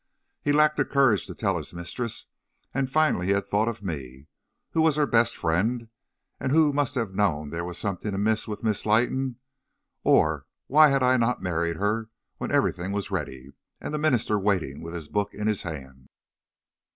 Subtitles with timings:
[0.41, 2.25] He lacked the courage to tell his mistress,
[2.73, 4.25] and finally he had thought of me,
[4.71, 5.89] who was her best friend,
[6.39, 9.35] and who must have known there was something amiss with Miss Leighton,
[10.03, 12.09] or why had I not married her
[12.39, 16.09] when everything was ready and the minister waiting with his book in his hand?